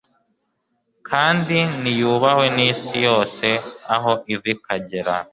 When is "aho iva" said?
3.95-4.47